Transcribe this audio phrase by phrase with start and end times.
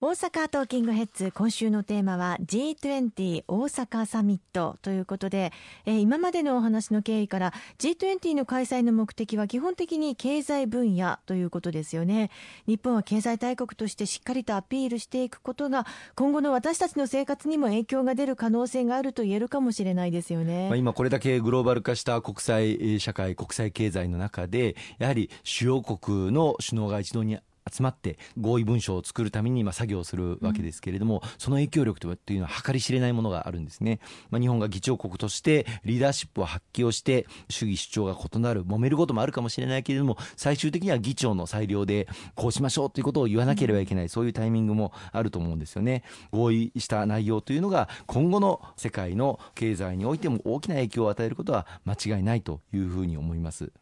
[0.00, 5.52] 大阪トーキングヘッズ今週のテーマは G20 大阪サミットということで、
[5.86, 12.30] えー、今までのお話の経緯から G20 の開催の目的は基本的に経済分野ということですよね。
[12.68, 15.84] 日本は経済大国としてしっかりとアピールしていくことが
[16.14, 27.40] 今後の私たちの生活にも影響が出る可能性があると言えるかもしれないですよね、まあ、今これだけグローバル化した国際社会国際経済の中でやはり主要国の首脳が一堂に
[27.72, 46.02] 集まって合意文書を作るために今作業するわけですけれども、うん、その影響力というのは計り知れないものがあるんですね、まあ、日本が議長国としてリーダーシップを発揮をして主義主張が異なる揉めることもあるかもしれないけれども最終的には議長の裁量でこうしましょうということを言わなければいけない、うん、そういうタイミングもあると思うんですよね。
[46.30, 53.72] 合意した内容というのが今後の世界の経済においても大きな影響を与えることは間違いないというふうに思います。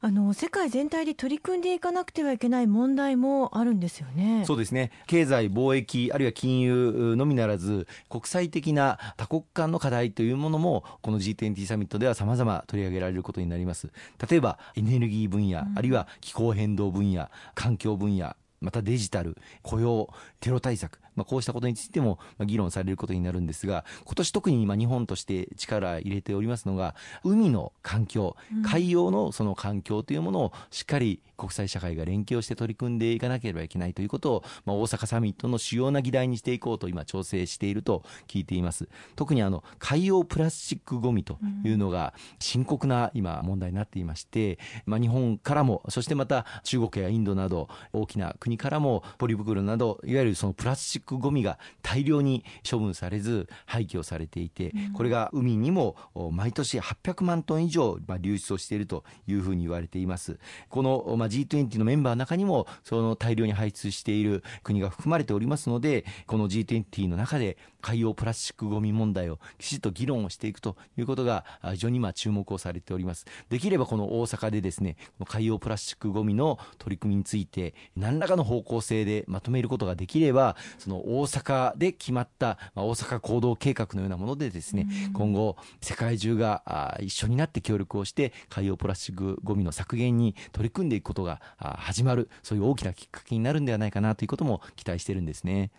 [0.00, 4.44] あの世界全体で取り組んでいかなくてはいけない問題もあるんですよね。
[4.46, 4.92] そうですね。
[5.08, 13.90] 経済、貿易、あるいは金融のみならず、国際的な多国間の課題というものも、この G20 サミットでは様々取り上げられることになります。
[14.30, 38.88] 例えば、エネルギー分野、うん、あるいは気候変動分野、環境分野、またデジタル、雇用、テロ対策、まあ、こうしたことについても議論されることになるんですが、今年特に今日本として力入れておりますのが、海の環境、海洋のその環境というものをしっかり国際社会が連携をして取り組んでいかなければいけないということを、まあ、大阪サミットの主要な議題にしていこうと今調整していると聞いています。
[39.16, 55.96] 特にあの海洋プラスチックごみというのが深刻な今問題になっていまして、まあ、日本からも、そしてまた中国やインドなど大きな国からもポリ袋などいわゆるそのプラスチッククごみが大量に処分されず廃棄をされていて、これが海にも
[56.32, 60.38] 毎年800万トン以上流出をしているというふうに言われています。
[60.68, 73.26] この G20 のメンバーの中にもその大量に排出している国が含まれておりますのでこの G20 の中で海洋プラスチックごみ問題をきちっと議論をしていくということが非常に今注目をされております。
[73.48, 74.96] できればこの大阪でですね
[75.26, 95.70] 海洋プラスチックごみの取り組みについて何らかの方向性でまとめることができればその大阪で決まった、まあ、大阪行動計画のようなものでですね、今後世界中が一緒になって協力をして海洋プラスチックごみの削減に取り組んでいくことが始まるそういう大きなきっかけになるんではないかなということも期待してるんですね。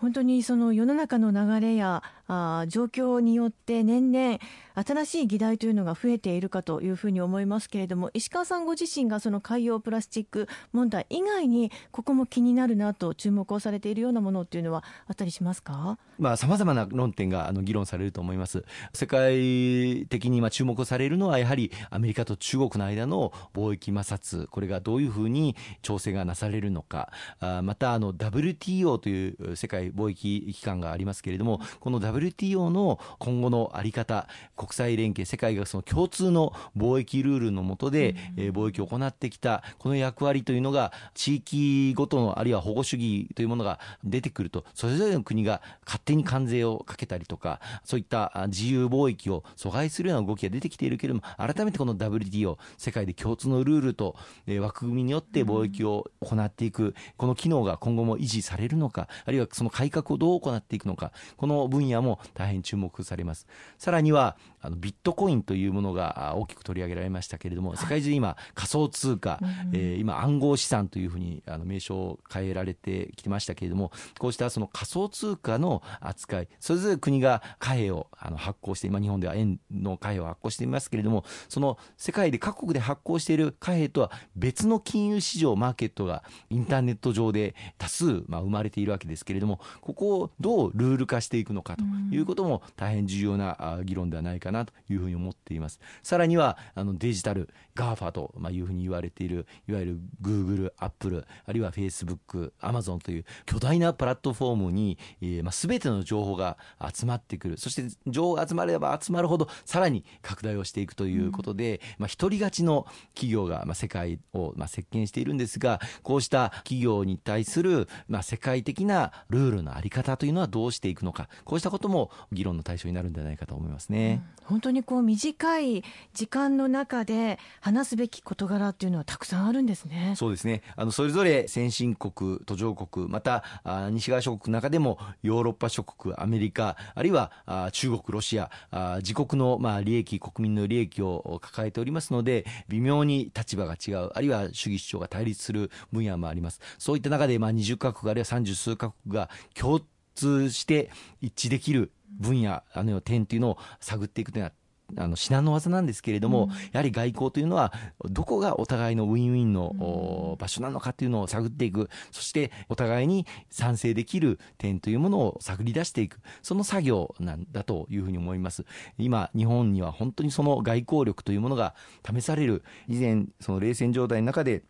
[0.00, 4.38] 本当にその世の中の流れやあ状況によって年々
[4.74, 15.98] 新しい議題というのが増えているかというふうに思いますけれども石川さんご自身がその海洋プラスチック問題以外にここも気になるなと注目をされているようなものっていうのはあったりしますか？
[16.18, 18.64] まあ様々な論点があの議論されると思います。
[18.92, 24.46] 世界的に今注目されるのはやはりアメリカと中国の間の貿易摩擦。
[24.48, 27.12] これがどういうふうに調整がなされるのか。
[27.40, 34.26] あまたあの WTO という世界貿易機関がありますけれどもこの WTO の今後の在り方
[34.56, 54.16] 国際連携世界がその共通の貿易ルールの下で、え貿易を行ってきたこの役割というのが地域ごとのあるいは保護主義というものが出てくるとそれぞれの国が勝手に関税をかけたりとかそういった自由貿易を阻害するような動きが出てきているけれども改めてこの WTO 世界で共通のルールと
[54.60, 63.46] 枠組みによって貿易を行っていくこの機能が今後も維持されるのかあるいはその改革をどう行っていくのかこの分野も大変注目されます。
[63.78, 69.38] さらにはあのビットコインというものが大きく取り上げられましたけれども、世界中今仮想通貨、
[69.72, 76.48] えー、今暗号資産というふうにあの名称を変えられてきてましたけれどもこうしたその仮想通貨の扱い。
[76.60, 95.80] それぞれ国が貨幣をあの発行して今日本では円の貨幣を発行していますけれどもその世界で各国で発行している貨幣とは別の金融市場マーケットがインターネット上で多数、まあ、生まれているわけですけれどもここをどうルール化していくのかということも大変重要な議論ではないかなというふうに思っています。
[96.02, 106.56] さらにはあのデジタル GAFA というふうに言われているいわゆる Google、Apple あるいは Facebook、Amazon という巨大なプラットフォームに、えーまあ、全ての情報が
[106.92, 124.22] 集まってくるそして情報が集まれば集まるほどさらに拡大をしていくということで、うん、まあ、独り勝ちの企業が、まあ、世界を、まあ、席巻しているんですがこうした企業に対する、まあ、世界的なルール領のあり方というのはどうしていくのか、こうしたことも議論の対象になるんじゃないかと思いますね。
[124.40, 125.84] うん、本当にこう短い
[126.14, 130.14] 時間の中で話すべき事柄っていうのはたくさんあるんですね。
[130.16, 130.62] そうですね。
[130.76, 137.30] あのそれぞれ先進国、途上国、またあ西側諸国の中でもヨーロッパ諸諸国、アメリカ、あるいは
[137.72, 138.50] 中国、ロシア、
[138.98, 146.60] 自国のまあ利益、国民の利益を抱えておりますので、微妙に立場が違う、あるいは主義主張が対立する分野もあります。
[146.78, 149.80] そういった中でまあ20カ国あるいは30数カ国が共
[150.14, 150.90] 通して
[151.20, 154.52] 一致できる分野、あの点というのを探っていくというのは
[154.96, 157.72] あの至難の技なんですけれども、うん、やはり外交というのは
[158.10, 161.90] どこがお互いのウィンウィンの、場所なのかというのを探っていく。
[162.10, 166.20] そしてお互いに賛成できる点というものを探り出していく。
[166.42, 168.64] その作業なんだというふうに思います。
[168.98, 171.74] 今日本には本当にその外交力というものが
[172.04, 172.62] 試される。
[172.88, 174.62] 以前その冷戦状態の中で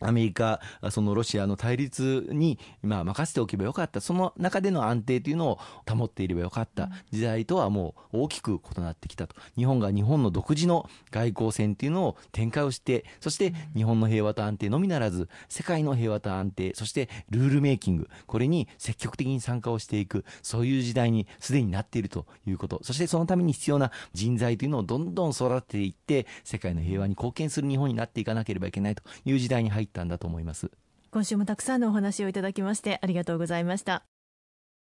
[0.00, 0.60] アメリカ、
[0.90, 4.00] そのロシアの対立に、まあ、任せておけばよかった。
[4.00, 5.58] その中での安定というのを
[5.88, 9.36] 保っていればよかった時代とはもう大きく異なってきたと。
[9.56, 22.80] 日本が日本の独自の外交戦というのを展開をして、そして日本の平和と安定のみならず、世界の平和と安定、そしてルールメイキング、これに積極的に参加をしていく、そういう時代にすでになっているということ。
[22.82, 30.70] そしてそのために必要な人材というのをどんどん育てていって、世界の平和に貢献する日本になっていかなければいけないという時代に入ったんだと思います。
[31.10, 34.15] 今週もたくさんのお話をいただきましてありがとうございました。